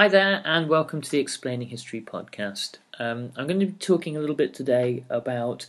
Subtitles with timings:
[0.00, 2.76] Hi there, and welcome to the Explaining History podcast.
[2.98, 5.66] Um, I'm going to be talking a little bit today about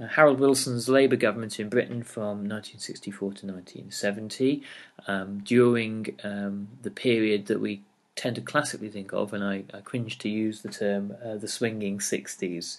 [0.00, 4.62] uh, Harold Wilson's Labour government in Britain from 1964 to 1970,
[5.06, 7.82] um, during um, the period that we
[8.16, 11.46] tend to classically think of, and I, I cringe to use the term uh, the
[11.46, 12.78] swinging 60s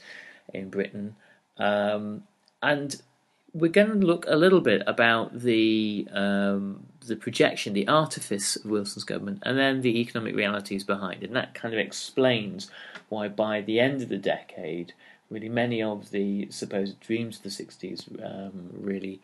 [0.56, 1.16] in Britain.
[1.59, 2.23] Um,
[2.64, 3.00] and
[3.53, 8.66] we're going to look a little bit about the um, the projection, the artifice of
[8.66, 11.23] Wilson's government, and then the economic realities behind.
[11.23, 12.70] And that kind of explains
[13.09, 14.94] why, by the end of the decade,
[15.30, 19.22] really many of the supposed dreams of the 60s um, really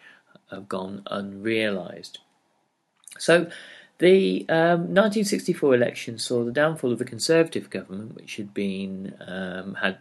[0.50, 2.20] have gone unrealised.
[3.18, 3.50] So,
[4.00, 9.76] the um, 1964 election saw the downfall of the Conservative government, which had been um,
[9.76, 10.00] had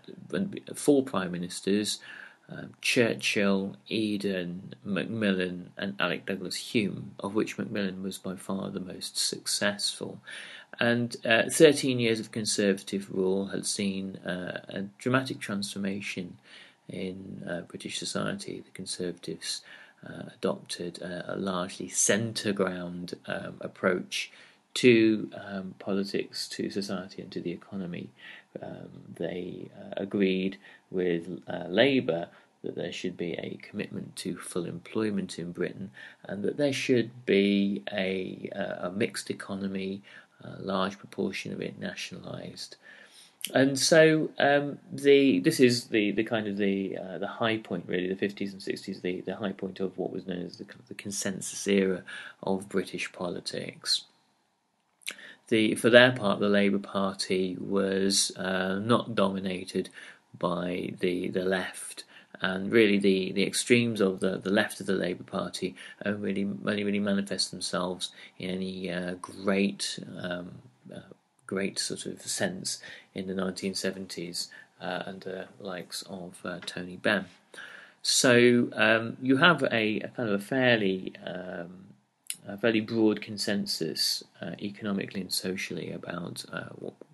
[0.75, 1.99] four prime ministers
[2.51, 8.81] um, Churchill, Eden, Macmillan, and Alec Douglas Home, of which Macmillan was by far the
[8.81, 10.21] most successful.
[10.79, 16.39] And uh, 13 years of Conservative rule had seen uh, a dramatic transformation
[16.89, 18.63] in uh, British society.
[18.65, 19.63] The Conservatives
[20.07, 24.33] uh, adopted a, a largely centre ground um, approach
[24.73, 28.09] to um, politics, to society, and to the economy.
[28.63, 30.59] Um, they uh, agreed
[30.91, 32.29] with uh, Labour
[32.63, 35.91] that there should be a commitment to full employment in Britain
[36.25, 40.03] and that there should be a, uh, a mixed economy,
[40.45, 42.77] a large proportion of it nationalised.
[43.55, 47.85] And so um, the this is the, the kind of the uh, the high point
[47.87, 50.67] really the fifties and sixties the, the high point of what was known as the
[50.89, 52.03] the consensus era
[52.43, 54.05] of British politics
[55.51, 59.91] the for their part, the Labour Party was uh, not dominated
[60.39, 62.05] by the the left,
[62.41, 65.75] and really the, the extremes of the, the left of the Labour Party
[66.05, 70.53] really only really manifest themselves in any uh, great um,
[70.95, 71.01] uh,
[71.47, 72.81] great sort of sense
[73.15, 74.49] in the 1970s
[74.81, 77.27] uh, under likes of uh, Tony Benn.
[78.03, 81.87] So um, you have a, a, kind of a fairly um,
[82.49, 86.71] a fairly broad consensus uh, economically and socially about uh,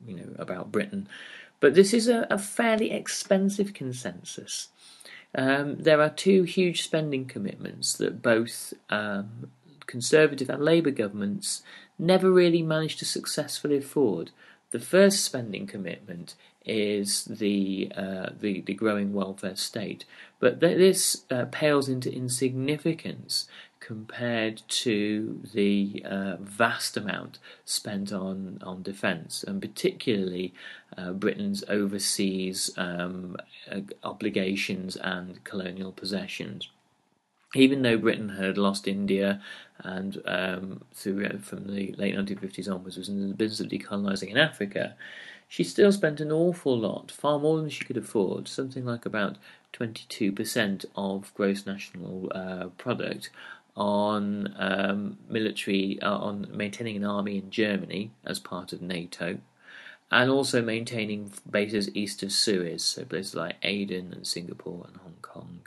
[0.07, 1.09] you know about Britain,
[1.61, 4.69] but this is a, a fairly expensive consensus.
[5.35, 9.51] Um, there are two huge spending commitments that both um,
[9.87, 11.63] Conservative and Labour governments
[11.99, 14.31] never really managed to successfully afford.
[14.71, 16.35] The first spending commitment
[16.65, 20.05] is the uh, the, the, growing welfare state,
[20.41, 23.47] but th- this uh, pales into insignificance
[23.87, 30.53] compared to the uh, vast amount spent on, on defence, and particularly
[30.99, 33.37] uh, Britain's overseas um,
[33.71, 36.69] uh, obligations and colonial possessions.
[37.55, 39.41] Even though Britain had lost India
[39.79, 44.31] and um, through, uh, from the late 1950s onwards was in the business of decolonising
[44.31, 44.97] in Africa,
[45.47, 49.37] she still spent an awful lot, far more than she could afford, something like about
[49.73, 53.31] 22% of gross national uh, product
[53.77, 59.39] on um, military, uh, on maintaining an army in Germany as part of NATO,
[60.11, 65.17] and also maintaining bases east of Suez, so places like Aden and Singapore and Hong
[65.21, 65.61] Kong.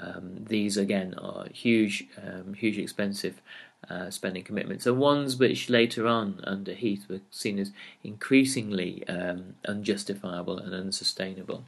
[0.00, 3.40] Um, these again are huge, um, hugely expensive
[3.88, 7.72] uh, spending commitments, and ones which later on under Heath were seen as
[8.02, 11.64] increasingly um, unjustifiable and unsustainable.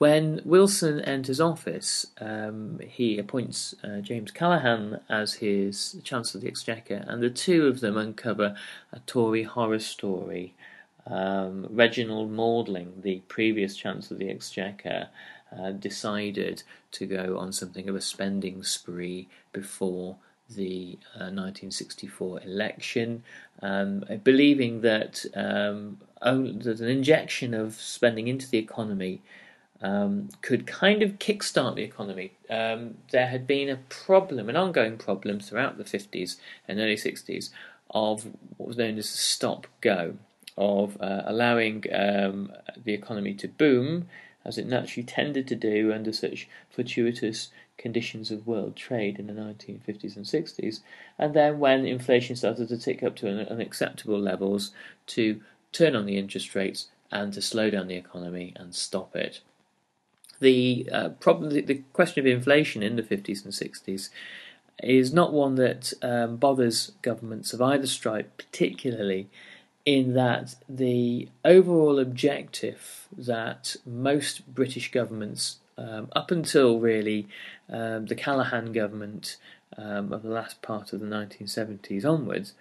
[0.00, 6.48] When Wilson enters office, um, he appoints uh, James Callaghan as his Chancellor of the
[6.48, 8.56] Exchequer, and the two of them uncover
[8.94, 10.54] a Tory horror story.
[11.06, 15.10] Um, Reginald Maudling, the previous Chancellor of the Exchequer,
[15.54, 16.62] uh, decided
[16.92, 20.16] to go on something of a spending spree before
[20.48, 23.22] the uh, 1964 election,
[23.60, 29.20] um, believing that, um, that an injection of spending into the economy
[29.82, 32.32] um, could kind of kickstart the economy.
[32.48, 36.36] Um, there had been a problem, an ongoing problem throughout the 50s
[36.68, 37.50] and early 60s
[37.90, 40.14] of what was known as the stop go,
[40.56, 42.52] of uh, allowing um,
[42.84, 44.08] the economy to boom
[44.44, 49.32] as it naturally tended to do under such fortuitous conditions of world trade in the
[49.32, 50.80] 1950s and 60s,
[51.18, 54.72] and then when inflation started to tick up to unacceptable levels,
[55.06, 55.40] to
[55.72, 59.40] turn on the interest rates and to slow down the economy and stop it
[60.40, 64.08] the uh, problem, the, the, question of inflation in the 50s and 60s
[64.82, 69.28] is not one that um, bothers governments of either stripe particularly,
[69.86, 77.26] in that the overall objective that most British governments, um, up until really
[77.68, 79.36] um, the Callaghan government
[79.76, 82.54] um, of the last part of the 1970s onwards,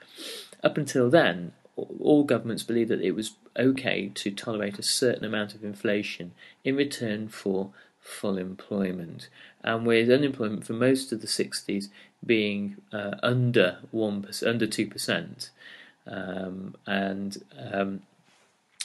[0.64, 5.54] up until then, all governments believed that it was okay to tolerate a certain amount
[5.54, 6.32] of inflation
[6.64, 9.30] in return for full employment.
[9.64, 11.90] And with unemployment for most of the 60s
[12.26, 15.50] being uh, under 1%, under 2%,
[16.08, 18.02] um, and um,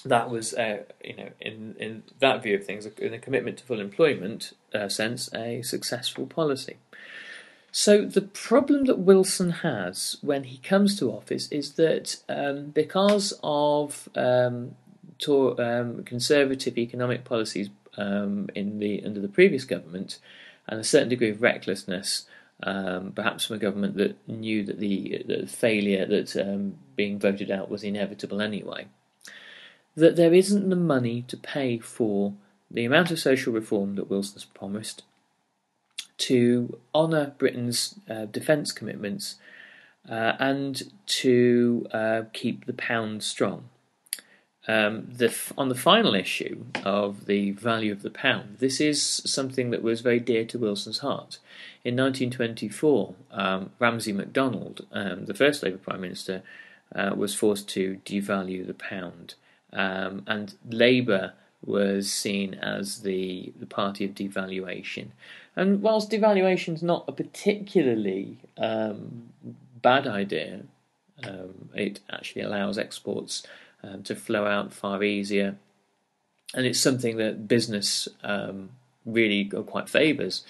[0.04, 3.64] that was, uh, you know, in, in that view of things, in a commitment to
[3.64, 6.76] full employment uh, sense, a successful policy.
[7.76, 13.36] So the problem that Wilson has when he comes to office is that um, because
[13.42, 14.76] of um,
[15.18, 20.20] to, um, conservative economic policies um, in the under the previous government,
[20.68, 22.26] and a certain degree of recklessness,
[22.62, 27.50] um, perhaps from a government that knew that the, the failure that um, being voted
[27.50, 28.86] out was inevitable anyway,
[29.96, 32.34] that there isn't the money to pay for
[32.70, 35.02] the amount of social reform that Wilson's promised
[36.19, 39.37] to honour Britain's uh, defence commitments
[40.08, 43.69] uh, and to uh, keep the pound strong.
[44.66, 49.70] Um, the, on the final issue of the value of the pound, this is something
[49.70, 51.38] that was very dear to Wilson's heart.
[51.84, 56.43] In 1924, um, Ramsay MacDonald, um, the first Labour Prime Minister,
[56.94, 59.34] uh, was forced to devalue the pound,
[59.72, 61.34] um, and Labour
[61.66, 65.08] was seen as the, the party of devaluation.
[65.56, 69.31] And whilst devaluation is not a particularly um,
[69.81, 70.62] bad idea,
[71.22, 73.46] um, it actually allows exports
[73.82, 75.56] um, to flow out far easier,
[76.55, 78.70] and it's something that business um,
[79.05, 80.44] really quite favours.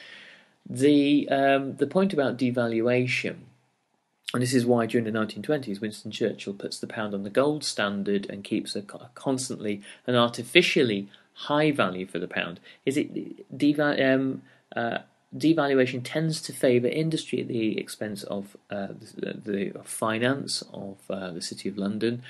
[0.69, 3.37] The um, the point about devaluation,
[4.33, 7.63] and this is why during the 1920s Winston Churchill puts the pound on the gold
[7.63, 14.15] standard and keeps a, constantly an artificially high value for the pound, is it deval-
[14.15, 14.43] um,
[14.75, 14.99] uh,
[15.37, 21.31] devaluation tends to favour industry at the expense of uh, the, the, finance of uh,
[21.33, 22.23] the City of London.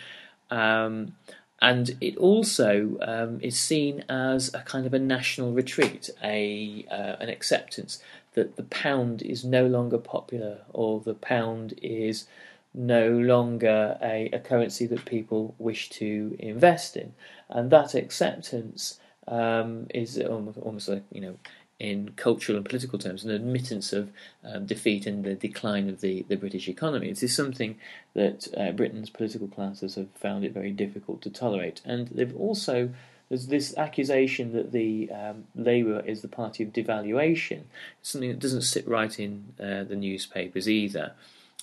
[0.50, 1.16] Um,
[1.60, 7.16] and it also um, is seen as a kind of a national retreat, a uh,
[7.20, 8.02] an acceptance
[8.34, 12.26] that the pound is no longer popular or the pound is
[12.74, 17.14] no longer a, a currency that people wish to invest in,
[17.48, 21.36] and that acceptance um, is almost, like you know
[21.78, 24.10] in cultural and political terms, an admittance of
[24.44, 27.10] um, defeat and the decline of the, the British economy.
[27.10, 27.76] It is something
[28.14, 31.80] that uh, Britain's political classes have found it very difficult to tolerate.
[31.84, 32.90] And they've also,
[33.28, 37.62] there's this accusation that the um, Labour is the party of devaluation,
[38.02, 41.12] something that doesn't sit right in uh, the newspapers either,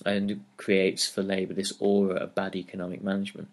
[0.04, 3.48] and creates for Labour this aura of bad economic management.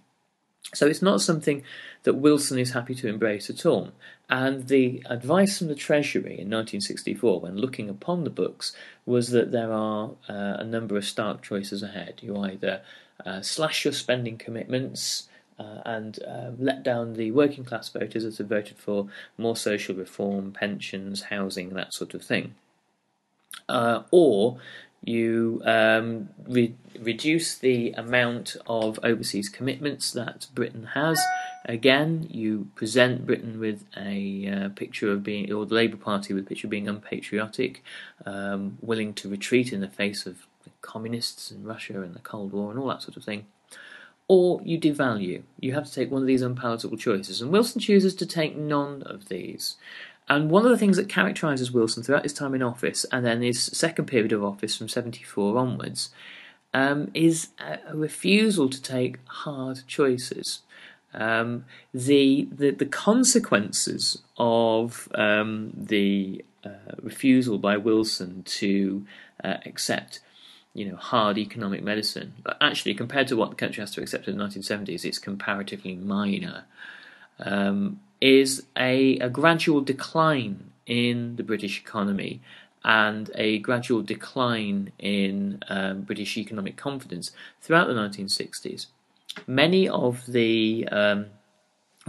[0.74, 1.64] So it's not something
[2.04, 3.92] that Wilson is happy to embrace at all.
[4.30, 8.76] And the advice from the Treasury in 1964, when looking upon the books,
[9.06, 12.20] was that there are uh, a number of stark choices ahead.
[12.22, 12.82] You either
[13.26, 15.29] uh, slash your spending commitments
[15.60, 19.96] uh, and uh, let down the working class voters that have voted for more social
[19.96, 22.56] reform, pensions, housing, that sort of thing.
[23.68, 24.58] Uh, or
[25.04, 31.20] you um, re- reduce the amount of overseas commitments that Britain has.
[31.66, 36.46] Again, you present Britain with a uh, picture of being, or the Labour Party with
[36.46, 37.84] a picture of being unpatriotic,
[38.26, 40.48] um, willing to retreat in the face of
[40.82, 43.46] communists in Russia and the Cold War and all that sort of thing.
[44.30, 45.42] Or you devalue.
[45.60, 47.42] You have to take one of these unpalatable choices.
[47.42, 49.76] And Wilson chooses to take none of these.
[50.30, 53.42] And one of the things that characterises Wilson throughout his time in office, and then
[53.42, 56.12] his second period of office from 74 onwards,
[56.74, 60.62] um, is a refusal to take hard choices.
[61.12, 66.70] Um, the, the, the consequences of um, the uh,
[67.02, 69.08] refusal by Wilson to
[69.44, 70.20] uh, accept
[70.74, 74.38] you know hard economic medicine, actually compared to what the country has to accept in
[74.38, 76.66] the 1970s, it's comparatively minor.
[77.40, 82.42] Um, is a, a gradual decline in the British economy
[82.84, 88.88] and a gradual decline in um, British economic confidence throughout the 1960s.
[89.48, 91.28] Many of the um,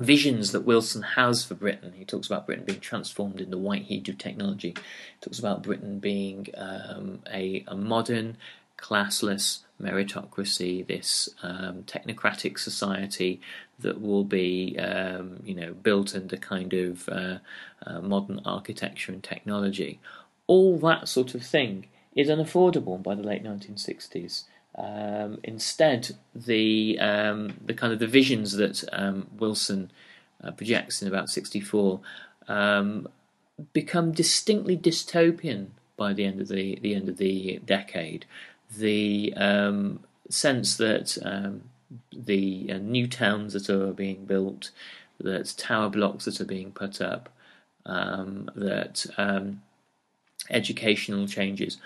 [0.00, 3.84] visions that Wilson has for Britain, he talks about Britain being transformed in the white
[3.84, 8.36] heat of technology, he talks about Britain being um, a, a modern,
[8.78, 13.40] classless meritocracy, this um, technocratic society
[13.78, 17.38] that will be, um, you know, built under kind of uh,
[17.86, 20.00] uh, modern architecture and technology.
[20.46, 24.44] All that sort of thing is unaffordable by the late 1960s.
[24.82, 29.90] Um, instead, the um, the kind of the visions that um, Wilson
[30.42, 32.00] uh, projects in about 64
[32.48, 33.06] um,
[33.74, 38.24] become distinctly dystopian by the end of the the end of the decade.
[38.78, 41.64] The um, sense that um,
[42.12, 44.70] the uh, new towns that are being built,
[45.18, 47.28] that tower blocks that are being put up,
[47.84, 49.06] that
[50.48, 51.76] educational changes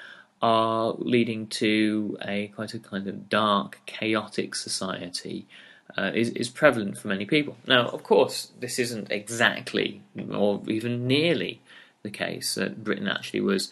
[0.42, 5.46] are leading to a quite a kind of dark, chaotic society.
[5.96, 7.56] Uh, is, is prevalent for many people.
[7.68, 11.60] Now, of course, this isn't exactly or even nearly
[12.02, 13.70] the case that Britain actually was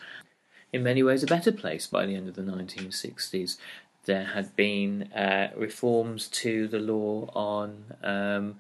[0.73, 3.57] in many ways a better place by the end of the 1960s.
[4.04, 8.57] There had been uh, reforms to the law on um,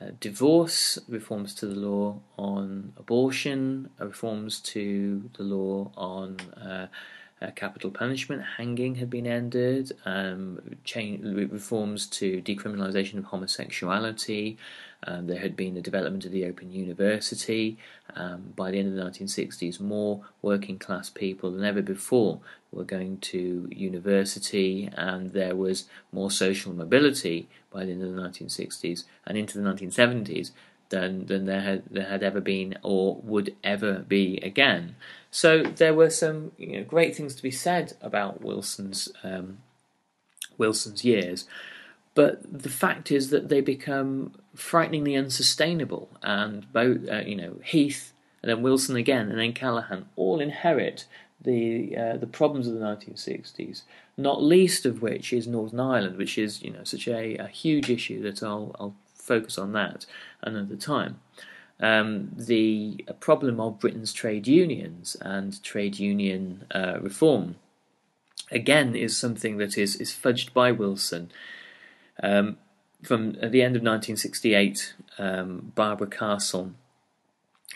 [0.00, 6.36] uh, divorce, reforms to the law on abortion, uh, reforms to the law on
[7.42, 14.56] uh, capital punishment, hanging had been ended, um, change, reforms to decriminalisation of homosexuality.
[15.06, 17.76] Um, there had been the development of the Open University.
[18.14, 22.40] Um, by the end of the 1960s, more working class people than ever before
[22.72, 28.20] were going to university, and there was more social mobility by the end of the
[28.20, 30.52] 1960s and into the 1970s
[30.88, 34.96] than than there had there had ever been or would ever be again.
[35.30, 39.58] So there were some you know, great things to be said about Wilson's um,
[40.58, 41.46] Wilson's years,
[42.14, 48.12] but the fact is that they become frighteningly unsustainable, and both uh, you know Heath
[48.42, 51.06] and then Wilson again and then Callaghan all inherit
[51.40, 53.82] the uh, the problems of the 1960s.
[54.16, 57.90] Not least of which is Northern Ireland, which is you know such a, a huge
[57.90, 60.06] issue that I'll I'll focus on that
[60.46, 61.20] another time
[61.80, 67.56] um, the problem of Britain's trade unions and trade union uh, reform
[68.50, 71.30] again is something that is, is fudged by Wilson.
[72.22, 72.56] Um,
[73.02, 76.72] from the end of 1968, um, Barbara Castle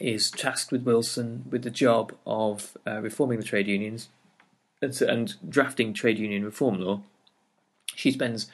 [0.01, 4.09] is tasked with Wilson with the job of uh, reforming the trade unions
[4.81, 7.03] and, and drafting trade union reform law.
[7.95, 8.51] She spends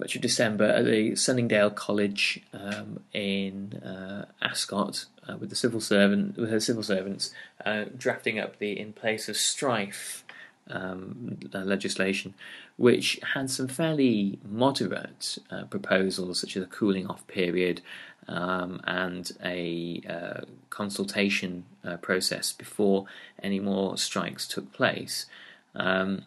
[0.00, 5.80] much of December at the Sunningdale College um, in uh, Ascot uh, with the civil
[5.80, 7.32] servant with her civil servants
[7.64, 10.24] uh, drafting up the in place of strife
[10.70, 12.34] um, legislation,
[12.76, 17.80] which had some fairly moderate uh, proposals, such as a cooling off period
[18.28, 20.40] um, and a uh,
[20.70, 23.06] consultation uh, process before
[23.42, 25.26] any more strikes took place.
[25.74, 26.22] Um,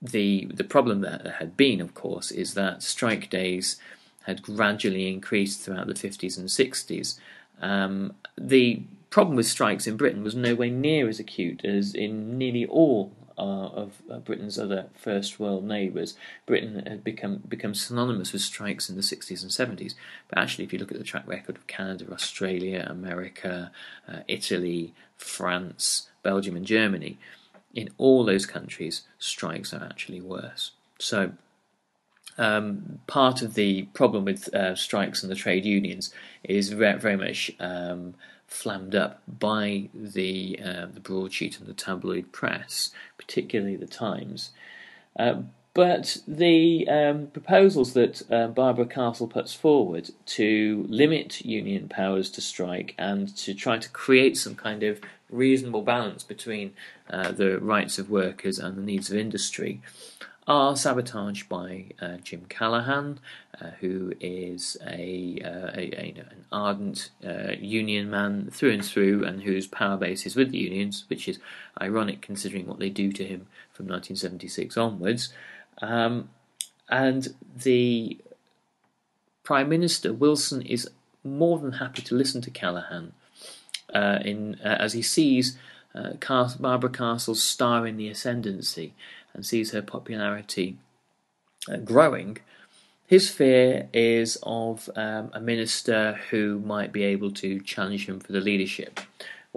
[0.00, 3.76] the the problem that had been, of course, is that strike days
[4.22, 7.18] had gradually increased throughout the 50s and 60s.
[7.62, 12.66] Um, the problem with strikes in Britain was nowhere near as acute as in nearly
[12.66, 16.14] all uh, of uh, Britain's other first world neighbours.
[16.44, 19.94] Britain had become become synonymous with strikes in the 60s and 70s.
[20.28, 23.70] But actually, if you look at the track record of Canada, Australia, America,
[24.06, 27.16] uh, Italy, France, Belgium, and Germany,
[27.74, 30.72] in all those countries, strikes are actually worse.
[30.98, 31.32] So,
[32.36, 36.12] um, part of the problem with uh, strikes and the trade unions
[36.44, 38.14] is very, very much um,
[38.46, 44.50] flammed up by the uh, the broadsheet and the tabloid press, particularly the Times.
[45.18, 45.42] Uh,
[45.78, 52.40] but the um, proposals that uh, Barbara Castle puts forward to limit union powers to
[52.40, 56.72] strike and to try to create some kind of reasonable balance between
[57.10, 59.80] uh, the rights of workers and the needs of industry
[60.48, 63.20] are sabotaged by uh, Jim Callaghan,
[63.60, 69.24] uh, who is a, uh, a, a, an ardent uh, union man through and through,
[69.24, 71.38] and whose power base is with the unions, which is
[71.80, 75.32] ironic considering what they do to him from 1976 onwards.
[75.80, 76.30] Um,
[76.88, 78.18] and the
[79.42, 80.88] Prime Minister Wilson is
[81.24, 83.12] more than happy to listen to Callaghan
[83.94, 85.56] uh, in uh, as he sees
[85.94, 88.94] Barbara Castle's star in the ascendancy
[89.34, 90.76] and sees her popularity
[91.68, 92.38] uh, growing,
[93.06, 98.32] his fear is of um, a minister who might be able to challenge him for
[98.32, 99.00] the leadership.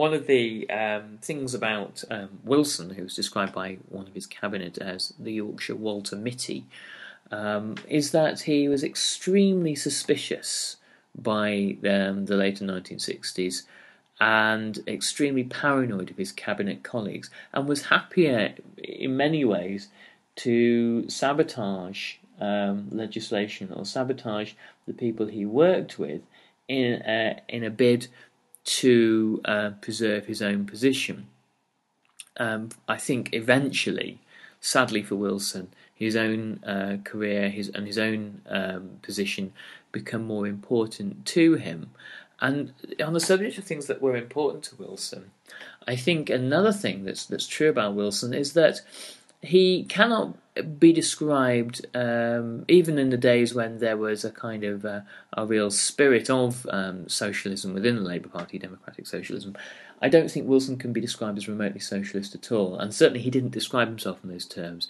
[0.02, 4.26] One of the um, things about um, Wilson, who was described by one of his
[4.26, 6.66] cabinet as the Yorkshire Walter Mitty,
[7.30, 10.78] um, is that he was extremely suspicious
[11.16, 13.68] by um, the later 1960s
[14.20, 19.90] and extremely paranoid of his cabinet colleagues, and was happier in many ways
[20.38, 24.54] to sabotage um, legislation or sabotage
[24.88, 26.22] the people he worked with
[26.68, 28.08] in a, in a bid
[28.64, 31.28] to uh, preserve his own position.
[32.38, 34.20] Um, I think eventually,
[34.60, 39.54] sadly for Wilson, his own uh, career his, and his own um, position
[39.92, 41.92] become more important to him.
[42.40, 45.32] And on the subject of things that were important to Wilson,
[45.88, 48.82] I think another thing that's that's true about Wilson is that
[49.42, 50.36] he cannot
[50.78, 55.02] be described, um, even in the days when there was a kind of uh,
[55.34, 59.56] a real spirit of um, socialism within the Labour Party, democratic socialism.
[60.02, 63.30] I don't think Wilson can be described as remotely socialist at all, and certainly he
[63.30, 64.90] didn't describe himself in those terms.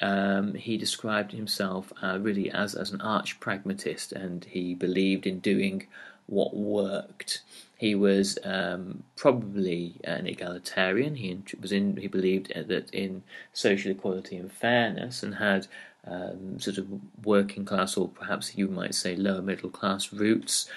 [0.00, 5.38] Um, he described himself uh, really as, as an arch pragmatist, and he believed in
[5.38, 5.86] doing
[6.26, 7.42] what worked.
[7.76, 11.16] He was um, probably an egalitarian.
[11.16, 11.96] He was in.
[11.96, 15.66] He believed that in social equality and fairness, and had
[16.06, 16.86] um, sort of
[17.24, 20.70] working class, or perhaps you might say lower middle class roots.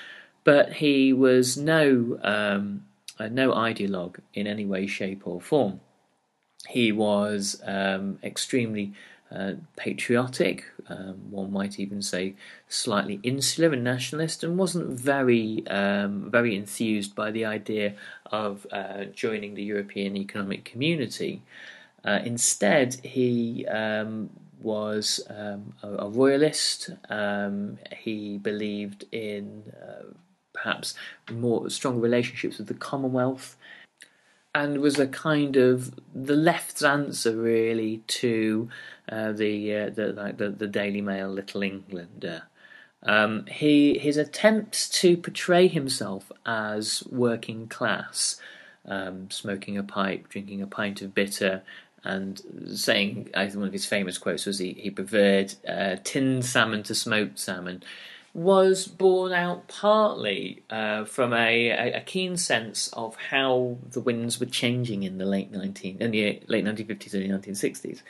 [0.43, 2.85] But he was no um,
[3.17, 5.79] uh, no ideologue in any way, shape, or form.
[6.67, 8.93] He was um, extremely
[9.31, 12.35] uh, patriotic, um, one might even say
[12.67, 17.93] slightly insular and nationalist, and wasn't very um, very enthused by the idea
[18.31, 21.43] of uh, joining the European Economic Community.
[22.03, 24.29] Uh, instead, he um,
[24.61, 26.89] was um, a, a, royalist.
[27.09, 30.05] Um, he believed in uh,
[30.53, 30.93] perhaps
[31.31, 33.57] more strong relationships with the Commonwealth
[34.59, 38.69] and was a kind of the left's answer really to
[39.09, 42.43] uh, the, uh, the like the, the Daily Mail Little Englander.
[43.03, 48.41] Um, he his attempts to portray himself as working class,
[48.85, 51.61] um, smoking a pipe, drinking a pint of bitter,
[52.03, 52.41] and
[52.73, 57.39] saying one of his famous quotes was he, he preferred uh, tinned salmon to smoked
[57.39, 57.81] salmon
[58.33, 64.45] was born out partly uh, from a, a, keen sense of how the winds were
[64.45, 68.01] changing in the late 19 in the late 1950s and 1960s.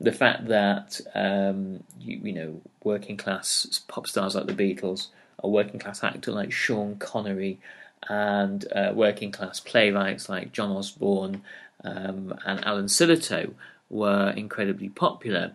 [0.00, 5.48] The fact that um, you, you, know working class pop stars like the Beatles, a
[5.48, 7.60] working class actor like Sean Connery,
[8.08, 11.42] and uh, working class playwrights like John Osborne
[11.84, 13.54] um, and Alan Sillitoe
[13.88, 15.52] were incredibly popular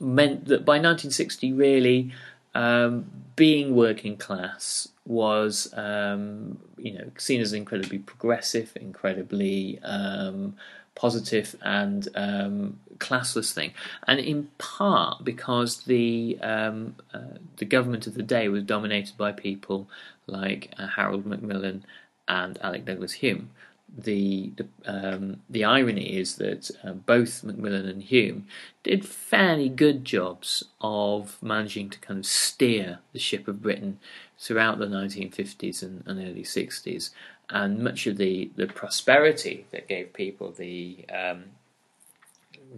[0.00, 2.12] meant that by 1960 really
[2.56, 3.04] um,
[3.36, 10.56] being working class was, um, you know, seen as incredibly progressive, incredibly um,
[10.94, 13.74] positive, and um, classless thing,
[14.08, 19.32] and in part because the um, uh, the government of the day was dominated by
[19.32, 19.86] people
[20.26, 21.84] like uh, Harold Macmillan
[22.26, 23.50] and Alec Douglas Home,
[23.88, 28.46] the the, um, the irony is that uh, both Macmillan and Home
[28.82, 33.98] did fairly good jobs of managing to kind of steer the ship of Britain
[34.38, 37.10] throughout the 1950s and, and early 60s,
[37.48, 41.44] and much of the, the prosperity that gave people the um,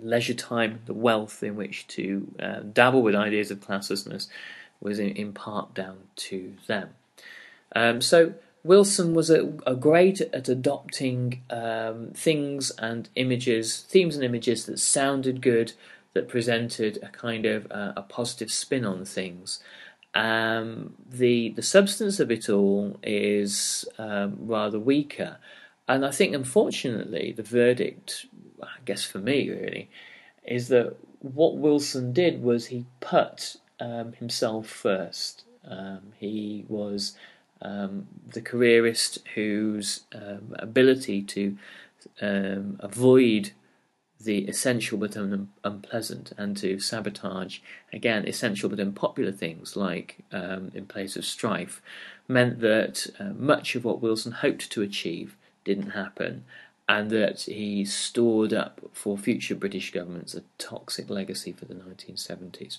[0.02, 4.28] leisure time, the wealth in which to uh, dabble with ideas of classlessness
[4.80, 6.90] was in, in part down to them.
[7.74, 14.24] Um, so Wilson was a, a great at adopting um, things and images, themes and
[14.24, 15.72] images that sounded good,
[16.14, 19.60] that presented a kind of uh, a positive spin on things.
[20.14, 25.36] Um, the the substance of it all is um, rather weaker,
[25.86, 28.26] and I think unfortunately the verdict,
[28.62, 29.90] I guess for me really,
[30.44, 35.44] is that what Wilson did was he put um, himself first.
[35.64, 37.14] Um, he was
[37.62, 41.56] um, the careerist whose um, ability to
[42.20, 43.52] um, avoid
[44.20, 47.60] the essential but un- unpleasant and to sabotage,
[47.92, 51.80] again, essential but unpopular things like um, in place of strife,
[52.26, 56.44] meant that uh, much of what Wilson hoped to achieve didn't happen
[56.88, 62.78] and that he stored up for future British governments a toxic legacy for the 1970s.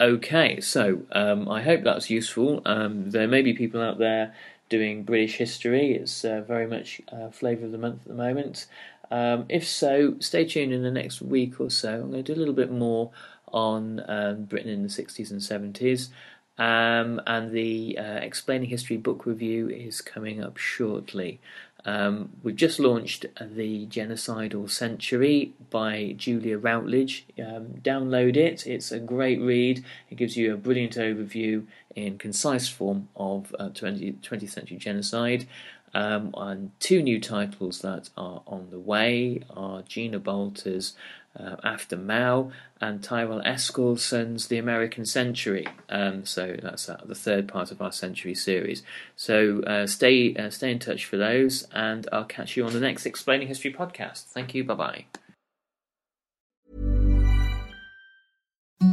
[0.00, 2.62] Okay, so um, I hope that's useful.
[2.64, 4.34] Um, there may be people out there
[4.68, 5.94] doing British history.
[5.94, 8.66] It's uh, very much uh, flavour of the month at the moment.
[9.10, 11.94] Um, if so, stay tuned in the next week or so.
[11.94, 13.12] I'm going to do a little bit more
[13.52, 16.08] on um, Britain in the 60s and 70s.
[16.56, 21.40] Um, and the uh, Explaining History book review is coming up shortly.
[21.86, 27.26] Um, we've just launched The Genocidal Century by Julia Routledge.
[27.38, 29.84] Um, download it, it's a great read.
[30.10, 35.46] It gives you a brilliant overview in concise form of uh, 20, 20th century genocide.
[35.94, 40.94] Um, and two new titles that are on the way are Gina Bolter's
[41.38, 45.66] uh, After Mao and Tyrell Eskilsson's The American Century.
[45.88, 48.82] Um, so that's uh, the third part of our century series.
[49.16, 52.80] So uh, stay uh, stay in touch for those, and I'll catch you on the
[52.80, 54.24] next Explaining History podcast.
[54.24, 54.64] Thank you.
[54.64, 55.04] Bye bye.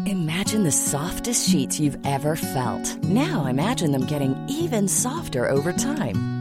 [0.05, 2.97] Imagine the softest sheets you've ever felt.
[3.03, 6.40] Now imagine them getting even softer over time.